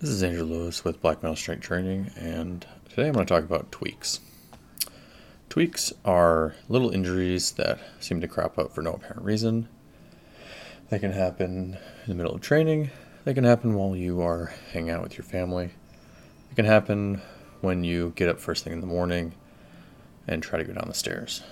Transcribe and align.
This 0.00 0.08
is 0.08 0.22
Andrew 0.22 0.44
Lewis 0.44 0.82
with 0.82 1.02
Black 1.02 1.22
Metal 1.22 1.36
Strength 1.36 1.60
Training, 1.60 2.10
and 2.16 2.64
today 2.88 3.08
I'm 3.08 3.12
going 3.12 3.26
to 3.26 3.34
talk 3.34 3.44
about 3.44 3.70
tweaks. 3.70 4.20
Tweaks 5.50 5.92
are 6.06 6.54
little 6.70 6.88
injuries 6.88 7.52
that 7.52 7.78
seem 7.98 8.22
to 8.22 8.26
crop 8.26 8.58
up 8.58 8.72
for 8.72 8.80
no 8.80 8.94
apparent 8.94 9.20
reason. 9.20 9.68
They 10.88 10.98
can 10.98 11.12
happen 11.12 11.76
in 12.06 12.08
the 12.08 12.14
middle 12.14 12.34
of 12.34 12.40
training, 12.40 12.88
they 13.26 13.34
can 13.34 13.44
happen 13.44 13.74
while 13.74 13.94
you 13.94 14.22
are 14.22 14.54
hanging 14.72 14.88
out 14.88 15.02
with 15.02 15.18
your 15.18 15.24
family, 15.26 15.68
it 16.50 16.54
can 16.56 16.64
happen 16.64 17.20
when 17.60 17.84
you 17.84 18.14
get 18.16 18.30
up 18.30 18.40
first 18.40 18.64
thing 18.64 18.72
in 18.72 18.80
the 18.80 18.86
morning 18.86 19.34
and 20.26 20.42
try 20.42 20.58
to 20.58 20.64
go 20.64 20.72
down 20.72 20.88
the 20.88 20.94
stairs. 20.94 21.42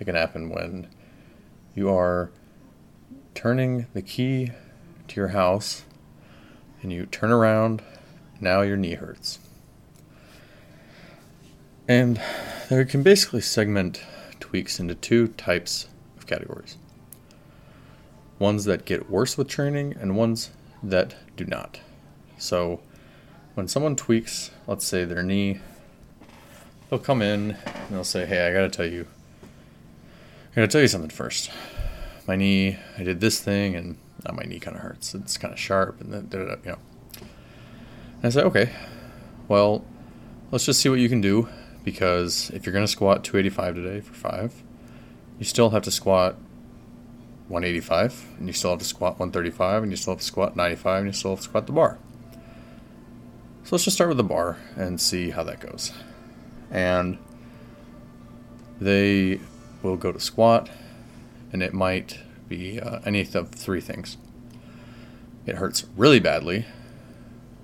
It 0.00 0.06
can 0.06 0.14
happen 0.14 0.48
when 0.48 0.88
you 1.74 1.90
are 1.90 2.30
turning 3.34 3.86
the 3.92 4.00
key 4.00 4.52
to 5.08 5.16
your 5.20 5.28
house 5.28 5.82
and 6.82 6.92
you 6.92 7.06
turn 7.06 7.30
around, 7.30 7.82
now 8.40 8.62
your 8.62 8.76
knee 8.76 8.94
hurts. 8.94 9.38
And 11.88 12.20
they 12.68 12.84
can 12.84 13.02
basically 13.02 13.40
segment 13.40 14.02
tweaks 14.40 14.78
into 14.78 14.94
two 14.94 15.28
types 15.28 15.88
of 16.16 16.26
categories 16.26 16.76
ones 18.38 18.64
that 18.66 18.84
get 18.84 19.10
worse 19.10 19.36
with 19.36 19.48
training 19.48 19.96
and 19.98 20.16
ones 20.16 20.50
that 20.80 21.16
do 21.36 21.44
not. 21.44 21.80
So, 22.36 22.80
when 23.54 23.66
someone 23.66 23.96
tweaks, 23.96 24.52
let's 24.68 24.86
say 24.86 25.04
their 25.04 25.24
knee, 25.24 25.58
they'll 26.88 27.00
come 27.00 27.20
in 27.20 27.52
and 27.52 27.86
they'll 27.90 28.04
say, 28.04 28.26
Hey, 28.26 28.46
I 28.46 28.52
gotta 28.52 28.68
tell 28.68 28.86
you, 28.86 29.08
I 30.52 30.56
gotta 30.56 30.68
tell 30.68 30.80
you 30.80 30.86
something 30.86 31.10
first. 31.10 31.50
My 32.28 32.36
knee, 32.36 32.78
I 32.96 33.02
did 33.02 33.20
this 33.20 33.40
thing 33.40 33.74
and 33.74 33.96
now 34.24 34.34
my 34.34 34.44
knee 34.44 34.58
kind 34.58 34.76
of 34.76 34.82
hurts. 34.82 35.14
It's 35.14 35.36
kind 35.36 35.52
of 35.52 35.60
sharp, 35.60 36.00
and 36.00 36.12
then 36.12 36.28
you 36.32 36.70
know. 36.70 36.78
And 37.16 38.24
I 38.24 38.28
said, 38.30 38.44
okay, 38.44 38.70
well, 39.46 39.84
let's 40.50 40.64
just 40.64 40.80
see 40.80 40.88
what 40.88 40.98
you 40.98 41.08
can 41.08 41.20
do 41.20 41.48
because 41.84 42.50
if 42.50 42.66
you're 42.66 42.72
going 42.72 42.84
to 42.84 42.90
squat 42.90 43.24
285 43.24 43.74
today 43.76 44.00
for 44.00 44.12
five, 44.12 44.62
you 45.38 45.44
still 45.44 45.70
have 45.70 45.82
to 45.82 45.90
squat 45.90 46.34
185, 47.48 48.26
and 48.38 48.46
you 48.46 48.52
still 48.52 48.70
have 48.70 48.80
to 48.80 48.84
squat 48.84 49.18
135, 49.18 49.82
and 49.84 49.92
you 49.92 49.96
still 49.96 50.12
have 50.12 50.20
to 50.20 50.26
squat 50.26 50.56
95, 50.56 50.98
and 50.98 51.06
you 51.06 51.12
still 51.12 51.30
have 51.30 51.38
to 51.38 51.44
squat 51.44 51.66
the 51.66 51.72
bar. 51.72 51.98
So 53.64 53.76
let's 53.76 53.84
just 53.84 53.96
start 53.96 54.08
with 54.08 54.16
the 54.16 54.24
bar 54.24 54.58
and 54.76 55.00
see 55.00 55.30
how 55.30 55.44
that 55.44 55.60
goes. 55.60 55.92
And 56.70 57.18
they 58.80 59.40
will 59.82 59.96
go 59.96 60.12
to 60.12 60.20
squat, 60.20 60.68
and 61.52 61.62
it 61.62 61.72
might 61.72 62.18
be 62.48 62.80
uh, 62.80 63.00
any 63.04 63.20
of 63.20 63.50
three 63.50 63.80
things. 63.80 64.16
It 65.46 65.56
hurts 65.56 65.86
really 65.96 66.20
badly, 66.20 66.66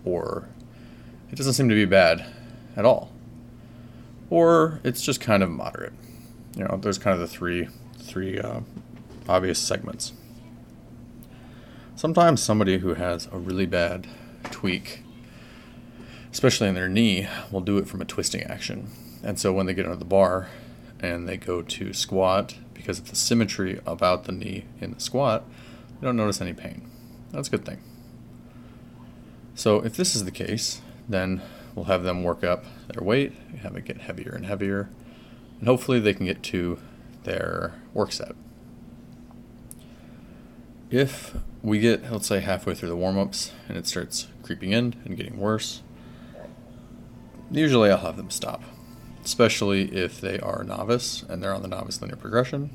or 0.05 0.49
it 1.31 1.37
doesn't 1.37 1.55
seem 1.55 1.69
to 1.69 1.75
be 1.75 1.85
bad 1.85 2.25
at 2.77 2.85
all, 2.85 3.13
or 4.31 4.81
it's 4.85 5.03
just 5.03 5.21
kind 5.21 5.43
of 5.43 5.51
moderate. 5.51 5.93
You 6.57 6.65
know, 6.65 6.79
there's 6.81 6.99
kind 6.99 7.15
of 7.15 7.21
the 7.21 7.27
three 7.27 7.69
three 7.99 8.39
uh, 8.39 8.61
obvious 9.29 9.59
segments. 9.59 10.13
Sometimes 11.97 12.43
somebody 12.43 12.79
who 12.79 12.95
has 12.95 13.29
a 13.33 13.39
really 13.39 13.67
bad 13.67 14.07
tweak, 14.51 15.03
especially 16.33 16.69
in 16.69 16.75
their 16.75 16.89
knee, 16.89 17.29
will 17.51 17.61
do 17.61 17.79
it 17.79 17.89
from 17.89 18.01
a 18.01 18.05
twisting 18.05 18.43
action. 18.43 18.91
And 19.23 19.39
so 19.39 19.53
when 19.53 19.67
they 19.67 19.75
get 19.75 19.87
under 19.87 19.97
the 19.97 20.05
bar 20.05 20.49
and 21.01 21.29
they 21.29 21.37
go 21.37 21.63
to 21.63 21.93
squat 21.93 22.57
because 22.85 22.99
of 22.99 23.09
the 23.09 23.17
symmetry 23.17 23.81
about 23.87 24.25
the 24.25 24.33
knee 24.33 24.67
in 24.79 24.93
the 24.93 25.01
squat, 25.01 25.43
you 25.89 26.03
don't 26.03 26.19
notice 26.19 26.43
any 26.43 26.53
pain. 26.53 26.87
That's 27.31 27.49
a 27.49 27.51
good 27.51 27.65
thing. 27.65 27.79
So 29.55 29.83
if 29.83 29.97
this 29.97 30.15
is 30.15 30.27
the 30.27 30.31
case, 30.31 30.83
then 31.09 31.41
we'll 31.75 31.87
have 31.87 32.03
them 32.03 32.23
work 32.23 32.45
up 32.45 32.67
their 32.93 33.03
weight, 33.03 33.33
have 33.63 33.75
it 33.75 33.87
get 33.87 34.03
heavier 34.03 34.33
and 34.33 34.45
heavier, 34.45 34.91
and 35.61 35.67
hopefully 35.67 35.99
they 35.99 36.13
can 36.13 36.27
get 36.27 36.43
to 36.43 36.79
their 37.23 37.73
work 37.95 38.13
set. 38.13 38.33
If 40.91 41.35
we 41.63 41.79
get, 41.79 42.13
let's 42.13 42.27
say, 42.27 42.41
halfway 42.41 42.75
through 42.75 42.91
the 42.91 42.97
warm 42.97 43.17
ups 43.17 43.53
and 43.67 43.79
it 43.79 43.87
starts 43.87 44.29
creeping 44.43 44.73
in 44.73 44.95
and 45.07 45.17
getting 45.17 45.39
worse, 45.39 45.81
usually 47.51 47.91
I'll 47.91 47.97
have 47.97 48.19
them 48.19 48.29
stop 48.29 48.63
especially 49.25 49.95
if 49.95 50.21
they 50.21 50.39
are 50.41 50.63
novice 50.63 51.25
and 51.29 51.43
they're 51.43 51.55
on 51.55 51.63
the 51.63 51.69
novice 51.69 52.01
linear 52.01 52.17
progression. 52.17 52.71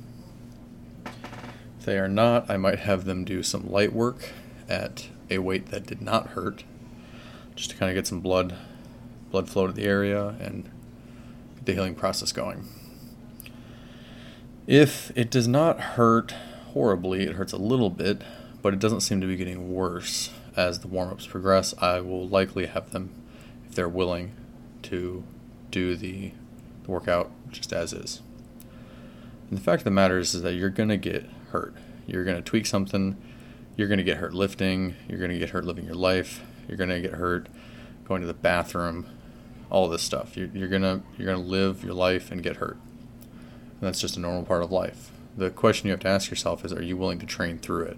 If 1.80 1.86
they 1.86 1.98
are 1.98 2.10
not, 2.10 2.50
I 2.50 2.58
might 2.58 2.80
have 2.80 3.06
them 3.06 3.24
do 3.24 3.42
some 3.42 3.72
light 3.72 3.94
work 3.94 4.32
at 4.68 5.08
a 5.30 5.38
weight 5.38 5.68
that 5.68 5.86
did 5.86 6.02
not 6.02 6.32
hurt, 6.32 6.66
just 7.56 7.70
to 7.70 7.78
kind 7.78 7.90
of 7.90 7.96
get 7.96 8.06
some 8.06 8.20
blood 8.20 8.58
blood 9.32 9.48
flow 9.48 9.66
to 9.66 9.72
the 9.72 9.86
area 9.86 10.36
and 10.42 10.66
get 11.56 11.66
the 11.66 11.74
healing 11.74 11.96
process 11.96 12.34
going. 12.34 12.68
If 14.68 15.14
it 15.16 15.32
does 15.32 15.48
not 15.48 15.80
hurt 15.80 16.34
horribly, 16.74 17.24
it 17.24 17.36
hurts 17.36 17.54
a 17.54 17.58
little 17.58 17.90
bit, 17.90 18.24
but 18.62 18.74
it 18.74 18.80
doesn't 18.80 19.00
seem 19.00 19.22
to 19.22 19.28
be 19.28 19.38
getting 19.38 19.74
worse 19.74 20.32
as 20.58 20.80
the 20.80 20.88
warm 20.90 21.10
ups 21.12 21.28
progress. 21.28 21.74
I 21.78 22.02
will 22.02 22.28
likely 22.28 22.66
have 22.66 22.92
them, 22.92 23.12
if 23.70 23.76
they're 23.76 23.88
willing, 23.88 24.34
to 24.84 25.24
do 25.72 25.96
the, 25.96 26.34
the 26.84 26.92
workout 26.92 27.32
just 27.52 27.72
as 27.72 27.94
is. 27.94 28.22
And 29.50 29.58
the 29.58 29.62
fact 29.62 29.82
of 29.82 29.86
the 29.86 29.92
matter 29.92 30.18
is, 30.20 30.34
is 30.34 30.42
that 30.44 30.54
you're 30.54 30.70
going 30.70 30.90
to 30.90 30.98
get 30.98 31.26
hurt. 31.52 31.74
You're 32.06 32.24
going 32.24 32.38
to 32.38 32.44
tweak 32.44 32.66
something. 32.66 33.18
You're 33.76 33.88
going 33.88 33.98
to 33.98 34.04
get 34.04 34.18
hurt 34.18 34.34
lifting. 34.34 34.96
You're 35.08 35.20
going 35.20 35.32
to 35.32 35.40
get 35.40 35.50
hurt 35.50 35.66
living 35.66 35.86
your 35.86 35.96
life. 35.96 36.42
You're 36.68 36.78
going 36.78 36.90
to 36.90 37.02
get 37.02 37.14
hurt 37.14 37.48
going 38.06 38.22
to 38.22 38.28
the 38.28 38.34
bathroom. 38.34 39.08
All 39.70 39.88
this 39.88 40.02
stuff. 40.02 40.36
You're, 40.36 40.48
you're 40.48 40.68
gonna 40.68 41.04
you're 41.16 41.28
gonna 41.28 41.46
live 41.46 41.84
your 41.84 41.94
life 41.94 42.32
and 42.32 42.42
get 42.42 42.56
hurt. 42.56 42.78
And 43.80 43.82
that's 43.82 44.02
just 44.02 44.18
a 44.18 44.20
normal 44.20 44.44
part 44.44 44.64
of 44.64 44.72
life. 44.72 45.12
The 45.38 45.52
question 45.52 45.86
you 45.86 45.92
have 45.92 46.00
to 46.00 46.08
ask 46.08 46.32
yourself 46.32 46.66
is, 46.66 46.74
are 46.74 46.82
you 46.82 46.98
willing 46.98 47.20
to 47.20 47.28
train 47.28 47.60
through 47.60 47.84
it? 47.84 47.98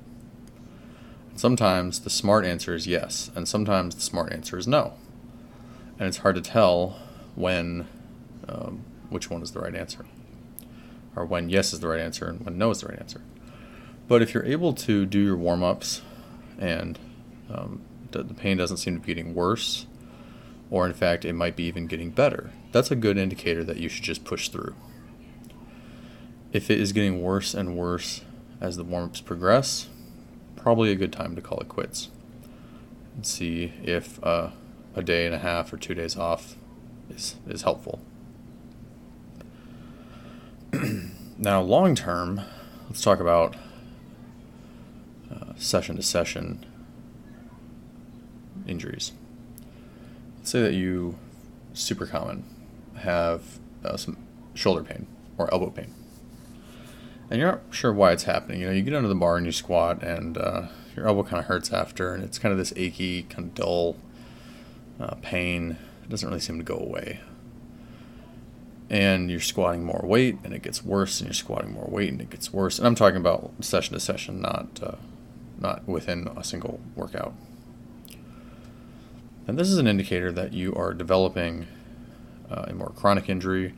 And 1.29 1.39
sometimes 1.39 2.01
the 2.01 2.09
smart 2.09 2.43
answer 2.43 2.75
is 2.75 2.87
yes, 2.87 3.31
and 3.35 3.47
sometimes 3.47 3.95
the 3.95 4.01
smart 4.01 4.33
answer 4.33 4.57
is 4.57 4.67
no. 4.67 4.95
And 5.97 6.09
it's 6.09 6.17
hard 6.17 6.35
to 6.35 6.41
tell 6.41 6.99
when 7.35 7.87
um, 8.49 8.83
which 9.09 9.29
one 9.29 9.41
is 9.41 9.51
the 9.51 9.61
right 9.61 9.73
answer, 9.73 10.05
or 11.15 11.25
when 11.25 11.49
yes 11.49 11.73
is 11.73 11.79
the 11.79 11.87
right 11.87 11.99
answer 11.99 12.27
and 12.27 12.45
when 12.45 12.57
no 12.57 12.71
is 12.71 12.81
the 12.81 12.87
right 12.87 12.99
answer. 12.99 13.21
But 14.07 14.21
if 14.21 14.33
you're 14.33 14.45
able 14.45 14.73
to 14.73 15.05
do 15.05 15.19
your 15.19 15.37
warm 15.37 15.63
ups 15.63 16.01
and 16.59 16.99
um, 17.49 17.81
the, 18.11 18.23
the 18.23 18.33
pain 18.33 18.57
doesn't 18.57 18.77
seem 18.77 18.95
to 18.95 18.99
be 18.99 19.13
getting 19.13 19.33
worse, 19.33 19.85
or 20.69 20.85
in 20.85 20.93
fact 20.93 21.25
it 21.25 21.33
might 21.33 21.55
be 21.55 21.63
even 21.63 21.87
getting 21.87 22.11
better, 22.11 22.51
that's 22.71 22.91
a 22.91 22.95
good 22.95 23.17
indicator 23.17 23.63
that 23.63 23.77
you 23.77 23.89
should 23.89 24.03
just 24.03 24.23
push 24.23 24.49
through. 24.49 24.75
If 26.53 26.69
it 26.69 26.79
is 26.79 26.91
getting 26.91 27.21
worse 27.21 27.53
and 27.53 27.77
worse 27.77 28.21
as 28.59 28.77
the 28.77 28.83
warm 28.83 29.05
ups 29.05 29.21
progress, 29.21 29.87
probably 30.55 30.91
a 30.91 30.95
good 30.95 31.13
time 31.13 31.35
to 31.35 31.41
call 31.41 31.59
it 31.59 31.69
quits 31.69 32.09
and 33.15 33.25
see 33.25 33.73
if 33.83 34.23
uh, 34.23 34.51
a 34.95 35.01
day 35.01 35.25
and 35.25 35.33
a 35.33 35.39
half 35.39 35.71
or 35.71 35.77
two 35.77 35.93
days 35.93 36.17
off 36.17 36.55
is, 37.09 37.35
is 37.47 37.61
helpful. 37.63 38.01
Now, 41.41 41.59
long 41.59 41.95
term, 41.95 42.41
let's 42.87 43.01
talk 43.01 43.19
about 43.19 43.55
uh, 45.31 45.53
session 45.57 45.95
to 45.95 46.03
session 46.03 46.63
injuries. 48.67 49.11
Let's 50.37 50.51
say 50.51 50.61
that 50.61 50.73
you, 50.73 51.17
super 51.73 52.05
common, 52.05 52.45
have 52.99 53.59
uh, 53.83 53.97
some 53.97 54.17
shoulder 54.53 54.83
pain 54.83 55.07
or 55.37 55.51
elbow 55.51 55.71
pain. 55.71 55.93
And 57.31 57.39
you're 57.39 57.51
not 57.53 57.61
sure 57.71 57.91
why 57.91 58.11
it's 58.11 58.23
happening. 58.23 58.61
You 58.61 58.67
know, 58.67 58.73
you 58.73 58.83
get 58.83 58.93
under 58.93 59.09
the 59.09 59.15
bar 59.15 59.37
and 59.37 59.45
you 59.45 59.51
squat, 59.51 60.03
and 60.03 60.37
uh, 60.37 60.67
your 60.95 61.07
elbow 61.07 61.23
kind 61.23 61.39
of 61.39 61.45
hurts 61.45 61.73
after, 61.73 62.13
and 62.13 62.23
it's 62.23 62.37
kind 62.37 62.51
of 62.51 62.59
this 62.59 62.71
achy, 62.75 63.23
kind 63.23 63.47
of 63.47 63.55
dull 63.55 63.95
uh, 64.99 65.15
pain 65.21 65.77
doesn't 66.07 66.27
really 66.27 66.41
seem 66.41 66.57
to 66.59 66.63
go 66.63 66.77
away. 66.77 67.21
And 68.91 69.31
you're 69.31 69.39
squatting 69.39 69.85
more 69.85 70.01
weight, 70.03 70.37
and 70.43 70.53
it 70.53 70.61
gets 70.61 70.83
worse, 70.83 71.21
and 71.21 71.29
you're 71.29 71.33
squatting 71.33 71.71
more 71.71 71.87
weight, 71.87 72.09
and 72.09 72.21
it 72.21 72.29
gets 72.29 72.51
worse. 72.51 72.77
And 72.77 72.85
I'm 72.85 72.93
talking 72.93 73.17
about 73.17 73.51
session 73.61 73.93
to 73.93 73.99
session, 74.01 74.41
not 74.41 74.67
uh, 74.83 74.95
not 75.57 75.87
within 75.87 76.27
a 76.35 76.43
single 76.43 76.81
workout. 76.95 77.33
And 79.47 79.57
this 79.57 79.69
is 79.69 79.77
an 79.77 79.87
indicator 79.87 80.31
that 80.33 80.53
you 80.53 80.75
are 80.75 80.93
developing 80.93 81.67
uh, 82.49 82.65
a 82.67 82.73
more 82.73 82.89
chronic 82.89 83.29
injury, 83.29 83.73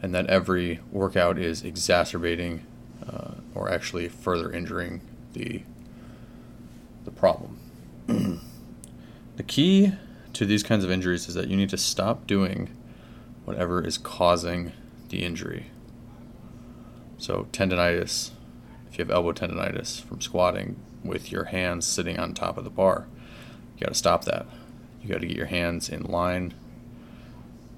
and 0.00 0.14
that 0.14 0.26
every 0.28 0.80
workout 0.92 1.38
is 1.38 1.64
exacerbating 1.64 2.64
uh, 3.06 3.32
or 3.54 3.70
actually 3.70 4.08
further 4.08 4.52
injuring 4.52 5.00
the 5.32 5.62
the 7.04 7.10
problem. 7.10 7.58
the 8.06 9.42
key 9.42 9.92
to 10.32 10.46
these 10.46 10.62
kinds 10.62 10.84
of 10.84 10.90
injuries 10.90 11.28
is 11.28 11.34
that 11.34 11.48
you 11.48 11.56
need 11.56 11.70
to 11.70 11.76
stop 11.76 12.26
doing 12.26 12.70
whatever 13.44 13.84
is 13.84 13.98
causing 13.98 14.72
the 15.08 15.24
injury. 15.24 15.66
So, 17.18 17.46
tendonitis, 17.52 18.30
if 18.90 18.98
you 18.98 19.04
have 19.04 19.10
elbow 19.10 19.32
tendonitis 19.32 20.02
from 20.02 20.20
squatting 20.20 20.80
with 21.04 21.30
your 21.30 21.44
hands 21.44 21.86
sitting 21.86 22.18
on 22.18 22.34
top 22.34 22.56
of 22.56 22.64
the 22.64 22.70
bar, 22.70 23.06
You 23.74 23.86
got 23.86 23.88
to 23.88 23.94
stop 23.94 24.24
that. 24.24 24.46
You 25.02 25.08
got 25.08 25.20
to 25.20 25.26
get 25.26 25.36
your 25.36 25.46
hands 25.46 25.88
in 25.88 26.02
line 26.02 26.54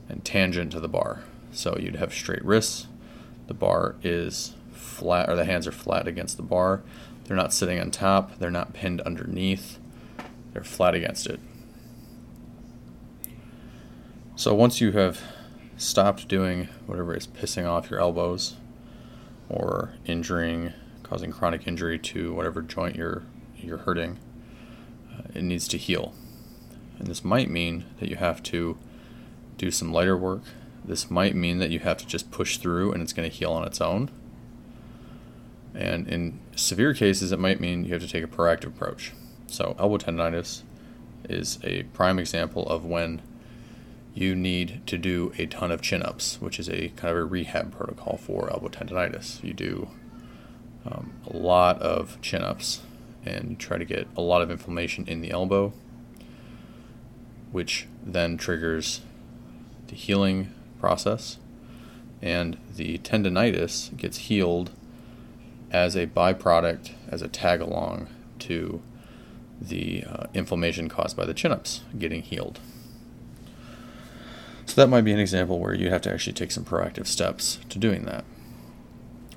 and 0.08 0.24
tangent 0.24 0.72
to 0.72 0.80
the 0.80 0.88
bar. 0.88 1.24
So 1.52 1.76
you'd 1.78 1.96
have 1.96 2.12
straight 2.12 2.44
wrists. 2.44 2.86
The 3.46 3.54
bar 3.54 3.96
is 4.02 4.54
flat, 4.72 5.28
or 5.28 5.36
the 5.36 5.44
hands 5.44 5.66
are 5.66 5.72
flat 5.72 6.06
against 6.08 6.36
the 6.36 6.42
bar. 6.42 6.82
They're 7.24 7.36
not 7.36 7.52
sitting 7.52 7.80
on 7.80 7.90
top. 7.90 8.38
They're 8.38 8.50
not 8.50 8.74
pinned 8.74 9.00
underneath. 9.02 9.78
They're 10.52 10.64
flat 10.64 10.94
against 10.94 11.26
it. 11.26 11.40
So 14.36 14.54
once 14.54 14.80
you 14.80 14.92
have 14.92 15.20
stopped 15.76 16.28
doing 16.28 16.68
whatever 16.86 17.14
is 17.14 17.26
pissing 17.26 17.66
off 17.66 17.90
your 17.90 18.00
elbows 18.00 18.56
or 19.48 19.94
injuring, 20.06 20.72
causing 21.02 21.32
chronic 21.32 21.66
injury 21.66 21.98
to 21.98 22.32
whatever 22.32 22.62
joint 22.62 22.96
you're 22.96 23.22
you're 23.56 23.78
hurting, 23.78 24.18
uh, 25.12 25.22
it 25.34 25.42
needs 25.42 25.66
to 25.68 25.78
heal. 25.78 26.14
And 26.98 27.08
this 27.08 27.24
might 27.24 27.50
mean 27.50 27.84
that 27.98 28.08
you 28.08 28.16
have 28.16 28.42
to 28.44 28.76
do 29.56 29.70
some 29.70 29.92
lighter 29.92 30.16
work. 30.16 30.42
This 30.84 31.10
might 31.10 31.34
mean 31.34 31.58
that 31.58 31.70
you 31.70 31.78
have 31.80 31.96
to 31.98 32.06
just 32.06 32.30
push 32.30 32.58
through 32.58 32.92
and 32.92 33.02
it's 33.02 33.12
going 33.12 33.28
to 33.28 33.34
heal 33.34 33.52
on 33.52 33.66
its 33.66 33.80
own. 33.80 34.10
And 35.74 36.06
in 36.06 36.38
severe 36.54 36.94
cases, 36.94 37.32
it 37.32 37.38
might 37.38 37.60
mean 37.60 37.84
you 37.84 37.92
have 37.94 38.02
to 38.02 38.08
take 38.08 38.22
a 38.22 38.28
proactive 38.28 38.66
approach. 38.66 39.12
So, 39.46 39.74
elbow 39.78 39.98
tendonitis 39.98 40.62
is 41.28 41.58
a 41.64 41.84
prime 41.84 42.18
example 42.18 42.68
of 42.68 42.84
when 42.84 43.22
you 44.14 44.36
need 44.36 44.86
to 44.86 44.96
do 44.96 45.32
a 45.38 45.46
ton 45.46 45.72
of 45.72 45.82
chin 45.82 46.02
ups, 46.02 46.40
which 46.40 46.60
is 46.60 46.68
a 46.68 46.88
kind 46.90 47.10
of 47.10 47.16
a 47.16 47.24
rehab 47.24 47.72
protocol 47.72 48.16
for 48.16 48.50
elbow 48.50 48.68
tendonitis. 48.68 49.42
You 49.42 49.52
do 49.52 49.88
um, 50.86 51.14
a 51.26 51.36
lot 51.36 51.82
of 51.82 52.20
chin 52.22 52.42
ups 52.42 52.82
and 53.24 53.50
you 53.50 53.56
try 53.56 53.76
to 53.76 53.84
get 53.84 54.06
a 54.16 54.20
lot 54.20 54.40
of 54.40 54.50
inflammation 54.50 55.06
in 55.08 55.20
the 55.20 55.30
elbow, 55.30 55.72
which 57.50 57.88
then 58.04 58.36
triggers 58.36 59.00
the 59.88 59.96
healing 59.96 60.52
process. 60.78 61.38
And 62.22 62.56
the 62.74 62.98
tendonitis 62.98 63.96
gets 63.96 64.18
healed 64.18 64.70
as 65.70 65.96
a 65.96 66.06
byproduct, 66.06 66.92
as 67.08 67.20
a 67.20 67.28
tag 67.28 67.60
along 67.60 68.08
to 68.40 68.80
the 69.60 70.04
uh, 70.04 70.26
inflammation 70.34 70.88
caused 70.88 71.16
by 71.16 71.24
the 71.24 71.34
chin 71.34 71.50
ups 71.50 71.82
getting 71.98 72.22
healed. 72.22 72.60
So 74.74 74.80
that 74.80 74.88
might 74.88 75.02
be 75.02 75.12
an 75.12 75.20
example 75.20 75.60
where 75.60 75.72
you 75.72 75.90
have 75.90 76.02
to 76.02 76.12
actually 76.12 76.32
take 76.32 76.50
some 76.50 76.64
proactive 76.64 77.06
steps 77.06 77.60
to 77.68 77.78
doing 77.78 78.06
that. 78.06 78.24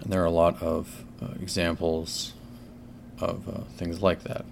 And 0.01 0.11
there 0.11 0.19
are 0.23 0.25
a 0.25 0.31
lot 0.31 0.59
of 0.63 1.05
uh, 1.21 1.27
examples 1.39 2.33
of 3.19 3.47
uh, 3.47 3.61
things 3.75 4.01
like 4.01 4.23
that. 4.23 4.45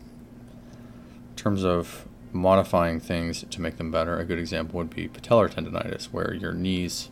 In 1.31 1.35
terms 1.37 1.63
of 1.65 2.05
modifying 2.31 2.99
things 2.99 3.43
to 3.49 3.61
make 3.61 3.77
them 3.77 3.89
better, 3.89 4.19
a 4.19 4.25
good 4.25 4.37
example 4.37 4.77
would 4.77 4.91
be 4.91 5.07
patellar 5.07 5.51
tendonitis, 5.51 6.05
where 6.11 6.35
your 6.35 6.53
knees 6.53 7.09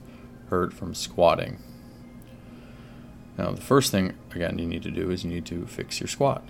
hurt 0.51 0.71
from 0.71 0.93
squatting. 0.93 1.57
Now, 3.39 3.53
the 3.53 3.61
first 3.61 3.91
thing, 3.91 4.13
again, 4.35 4.59
you 4.59 4.67
need 4.67 4.83
to 4.83 4.91
do 4.91 5.09
is 5.09 5.23
you 5.23 5.31
need 5.31 5.47
to 5.47 5.65
fix 5.65 5.99
your 5.99 6.07
squat. 6.07 6.43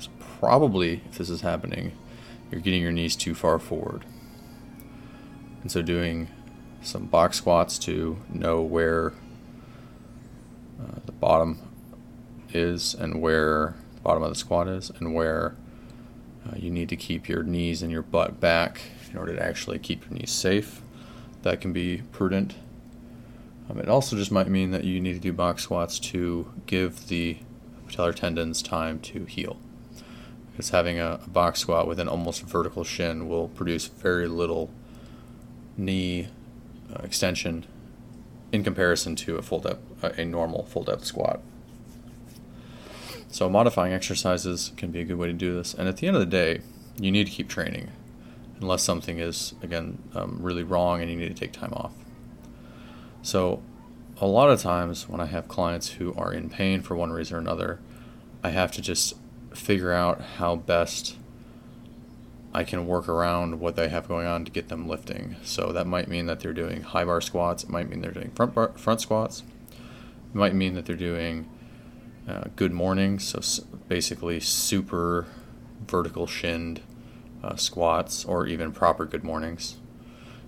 So 0.00 0.10
probably, 0.40 1.02
if 1.08 1.16
this 1.16 1.30
is 1.30 1.42
happening, 1.42 1.92
you're 2.50 2.60
getting 2.60 2.82
your 2.82 2.90
knees 2.90 3.14
too 3.14 3.36
far 3.36 3.60
forward. 3.60 4.04
And 5.64 5.72
so, 5.72 5.80
doing 5.80 6.28
some 6.82 7.06
box 7.06 7.38
squats 7.38 7.78
to 7.78 8.18
know 8.28 8.60
where 8.60 9.14
uh, 10.78 10.98
the 11.06 11.12
bottom 11.12 11.58
is 12.52 12.92
and 12.92 13.22
where 13.22 13.74
the 13.94 14.02
bottom 14.02 14.22
of 14.22 14.28
the 14.28 14.34
squat 14.34 14.68
is 14.68 14.90
and 14.90 15.14
where 15.14 15.56
uh, 16.46 16.56
you 16.56 16.70
need 16.70 16.90
to 16.90 16.96
keep 16.96 17.30
your 17.30 17.42
knees 17.42 17.80
and 17.80 17.90
your 17.90 18.02
butt 18.02 18.40
back 18.40 18.82
in 19.10 19.16
order 19.16 19.34
to 19.34 19.42
actually 19.42 19.78
keep 19.78 20.04
your 20.04 20.18
knees 20.18 20.30
safe. 20.30 20.82
That 21.40 21.62
can 21.62 21.72
be 21.72 22.02
prudent. 22.12 22.56
Um, 23.70 23.78
it 23.78 23.88
also 23.88 24.16
just 24.16 24.30
might 24.30 24.48
mean 24.48 24.70
that 24.72 24.84
you 24.84 25.00
need 25.00 25.14
to 25.14 25.18
do 25.18 25.32
box 25.32 25.62
squats 25.62 25.98
to 25.98 26.52
give 26.66 27.08
the 27.08 27.38
patellar 27.88 28.14
tendons 28.14 28.60
time 28.60 29.00
to 29.00 29.24
heal. 29.24 29.56
Because 30.52 30.68
having 30.68 31.00
a, 31.00 31.20
a 31.24 31.30
box 31.30 31.60
squat 31.60 31.88
with 31.88 31.98
an 31.98 32.08
almost 32.08 32.42
vertical 32.42 32.84
shin 32.84 33.30
will 33.30 33.48
produce 33.48 33.86
very 33.86 34.28
little 34.28 34.68
knee 35.76 36.28
uh, 36.92 37.02
extension 37.02 37.66
in 38.52 38.62
comparison 38.62 39.16
to 39.16 39.36
a 39.36 39.42
full 39.42 39.60
depth, 39.60 40.04
uh, 40.04 40.10
a 40.16 40.24
normal 40.24 40.64
full 40.64 40.84
depth 40.84 41.04
squat. 41.04 41.40
So 43.28 43.48
modifying 43.48 43.92
exercises 43.92 44.70
can 44.76 44.92
be 44.92 45.00
a 45.00 45.04
good 45.04 45.18
way 45.18 45.26
to 45.26 45.32
do 45.32 45.54
this. 45.54 45.74
And 45.74 45.88
at 45.88 45.96
the 45.96 46.06
end 46.06 46.16
of 46.16 46.20
the 46.20 46.26
day, 46.26 46.60
you 46.96 47.10
need 47.10 47.26
to 47.26 47.32
keep 47.32 47.48
training, 47.48 47.90
unless 48.60 48.82
something 48.82 49.18
is 49.18 49.54
again 49.62 49.98
um, 50.14 50.38
really 50.40 50.62
wrong 50.62 51.00
and 51.00 51.10
you 51.10 51.16
need 51.16 51.28
to 51.28 51.34
take 51.34 51.52
time 51.52 51.72
off. 51.72 51.92
So, 53.22 53.62
a 54.20 54.26
lot 54.26 54.50
of 54.50 54.60
times 54.60 55.08
when 55.08 55.20
I 55.20 55.26
have 55.26 55.48
clients 55.48 55.92
who 55.92 56.14
are 56.14 56.32
in 56.32 56.48
pain 56.48 56.80
for 56.82 56.94
one 56.94 57.10
reason 57.10 57.36
or 57.36 57.40
another, 57.40 57.80
I 58.44 58.50
have 58.50 58.70
to 58.72 58.80
just 58.80 59.14
figure 59.52 59.92
out 59.92 60.20
how 60.36 60.54
best 60.54 61.16
I 62.54 62.62
can 62.62 62.86
work 62.86 63.08
around 63.08 63.58
what 63.58 63.74
they 63.74 63.88
have 63.88 64.06
going 64.06 64.28
on 64.28 64.44
to 64.44 64.50
get 64.52 64.68
them 64.68 64.86
lifting. 64.86 65.34
So 65.42 65.72
that 65.72 65.88
might 65.88 66.06
mean 66.06 66.26
that 66.26 66.38
they're 66.38 66.52
doing 66.52 66.82
high 66.82 67.04
bar 67.04 67.20
squats. 67.20 67.64
It 67.64 67.68
might 67.68 67.90
mean 67.90 68.00
they're 68.00 68.12
doing 68.12 68.30
front 68.30 68.54
bar, 68.54 68.72
front 68.76 69.00
squats. 69.00 69.42
It 69.70 70.36
might 70.36 70.54
mean 70.54 70.74
that 70.74 70.86
they're 70.86 70.94
doing 70.94 71.50
uh, 72.28 72.44
good 72.54 72.72
mornings. 72.72 73.24
So 73.24 73.64
basically, 73.88 74.38
super 74.38 75.26
vertical 75.88 76.28
shinned 76.28 76.80
uh, 77.42 77.56
squats, 77.56 78.24
or 78.24 78.46
even 78.46 78.70
proper 78.70 79.04
good 79.04 79.24
mornings. 79.24 79.76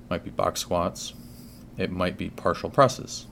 It 0.05 0.11
might 0.11 0.25
be 0.25 0.31
box 0.31 0.61
squats. 0.61 1.13
It 1.77 1.91
might 1.91 2.17
be 2.17 2.31
partial 2.31 2.71
presses. 2.71 3.27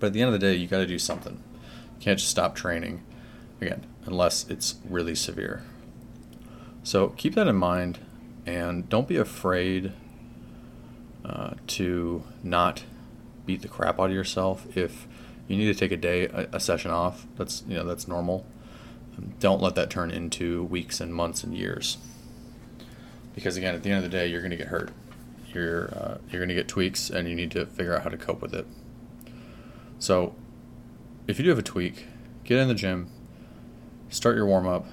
But 0.00 0.08
at 0.08 0.12
the 0.14 0.20
end 0.20 0.34
of 0.34 0.38
the 0.40 0.46
day, 0.46 0.54
you 0.54 0.66
got 0.66 0.78
to 0.78 0.86
do 0.86 0.98
something. 0.98 1.34
You 1.34 2.04
can't 2.04 2.18
just 2.18 2.30
stop 2.30 2.56
training 2.56 3.04
again 3.60 3.86
unless 4.04 4.48
it's 4.50 4.76
really 4.88 5.14
severe. 5.14 5.62
So 6.88 7.08
keep 7.08 7.34
that 7.34 7.46
in 7.46 7.56
mind 7.56 7.98
and 8.46 8.88
don't 8.88 9.06
be 9.06 9.18
afraid 9.18 9.92
uh, 11.22 11.50
to 11.66 12.22
not 12.42 12.84
beat 13.44 13.60
the 13.60 13.68
crap 13.68 14.00
out 14.00 14.06
of 14.08 14.12
yourself 14.12 14.74
if 14.74 15.06
you 15.48 15.58
need 15.58 15.66
to 15.66 15.74
take 15.74 15.92
a 15.92 15.98
day 15.98 16.28
a, 16.28 16.48
a 16.54 16.58
session 16.58 16.90
off. 16.90 17.26
That's 17.36 17.62
you 17.68 17.76
know 17.76 17.84
that's 17.84 18.08
normal. 18.08 18.46
Don't 19.38 19.60
let 19.60 19.74
that 19.74 19.90
turn 19.90 20.10
into 20.10 20.64
weeks 20.64 20.98
and 20.98 21.12
months 21.12 21.44
and 21.44 21.54
years. 21.54 21.98
Because 23.34 23.58
again 23.58 23.74
at 23.74 23.82
the 23.82 23.90
end 23.90 24.02
of 24.02 24.10
the 24.10 24.16
day 24.16 24.26
you're 24.26 24.40
going 24.40 24.52
to 24.52 24.56
get 24.56 24.68
hurt. 24.68 24.90
You're 25.52 25.90
uh, 25.90 26.16
you're 26.30 26.40
going 26.40 26.48
to 26.48 26.54
get 26.54 26.68
tweaks 26.68 27.10
and 27.10 27.28
you 27.28 27.34
need 27.34 27.50
to 27.50 27.66
figure 27.66 27.94
out 27.94 28.04
how 28.04 28.08
to 28.08 28.16
cope 28.16 28.40
with 28.40 28.54
it. 28.54 28.66
So 29.98 30.34
if 31.26 31.38
you 31.38 31.44
do 31.44 31.50
have 31.50 31.58
a 31.58 31.62
tweak 31.62 32.06
get 32.44 32.58
in 32.58 32.66
the 32.66 32.74
gym. 32.74 33.10
Start 34.08 34.36
your 34.36 34.46
warm 34.46 34.66
up 34.66 34.86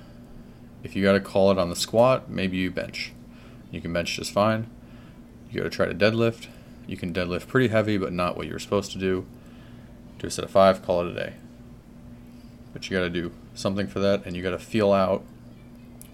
if 0.85 0.95
you 0.95 1.03
got 1.03 1.13
to 1.13 1.19
call 1.19 1.49
it 1.49 1.57
on 1.57 1.71
the 1.71 1.75
squat, 1.75 2.29
maybe 2.29 2.57
you 2.57 2.69
bench. 2.69 3.11
You 3.71 3.81
can 3.81 3.91
bench 3.91 4.15
just 4.15 4.31
fine. 4.31 4.69
You 5.49 5.61
got 5.61 5.63
to 5.63 5.75
try 5.75 5.87
to 5.87 5.95
deadlift. 5.95 6.47
You 6.85 6.95
can 6.95 7.11
deadlift 7.11 7.47
pretty 7.47 7.69
heavy, 7.69 7.97
but 7.97 8.13
not 8.13 8.37
what 8.37 8.45
you're 8.45 8.59
supposed 8.59 8.91
to 8.91 8.99
do. 8.99 9.25
Do 10.19 10.27
a 10.27 10.29
set 10.29 10.45
of 10.45 10.51
five, 10.51 10.85
call 10.85 11.01
it 11.01 11.11
a 11.11 11.13
day. 11.15 11.33
But 12.71 12.87
you 12.87 12.95
got 12.95 13.03
to 13.03 13.09
do 13.09 13.31
something 13.55 13.87
for 13.87 13.99
that, 13.99 14.27
and 14.27 14.35
you 14.35 14.43
got 14.43 14.51
to 14.51 14.59
feel 14.59 14.93
out 14.93 15.23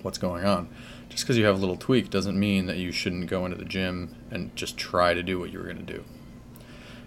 what's 0.04 0.18
going 0.18 0.46
on. 0.46 0.70
Just 1.10 1.26
because 1.26 1.38
you 1.38 1.44
have 1.44 1.58
a 1.58 1.60
little 1.60 1.76
tweak 1.76 2.10
doesn't 2.10 2.40
mean 2.40 2.68
that 2.68 2.78
you 2.78 2.94
shouldn't 2.94 3.30
go 3.30 3.44
into 3.44 3.58
the 3.58 3.66
gym 3.66 4.16
and 4.32 4.56
just 4.56 4.78
try 4.78 5.14
to 5.14 5.22
do 5.22 5.38
what 5.38 5.52
you 5.52 5.60
were 5.60 5.66
going 5.66 5.86
to 5.86 5.94
do. 5.94 6.06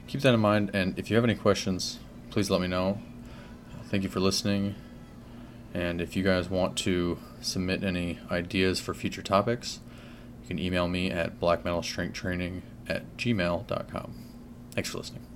Keep 0.06 0.20
that 0.20 0.34
in 0.34 0.40
mind, 0.40 0.70
and 0.74 0.98
if 0.98 1.08
you 1.08 1.16
have 1.16 1.24
any 1.24 1.34
questions, 1.34 1.98
please 2.28 2.50
let 2.50 2.60
me 2.60 2.66
know. 2.66 3.00
Thank 3.88 4.02
you 4.02 4.10
for 4.10 4.20
listening. 4.20 4.74
And 5.74 6.00
if 6.00 6.14
you 6.14 6.22
guys 6.22 6.48
want 6.48 6.78
to 6.78 7.18
submit 7.40 7.82
any 7.82 8.20
ideas 8.30 8.80
for 8.80 8.94
future 8.94 9.22
topics, 9.22 9.80
you 10.42 10.48
can 10.48 10.58
email 10.58 10.86
me 10.86 11.10
at 11.10 11.40
blackmetalstrengthtraining 11.40 12.62
at 12.88 13.16
gmail.com. 13.16 14.14
Thanks 14.72 14.90
for 14.90 14.98
listening. 14.98 15.33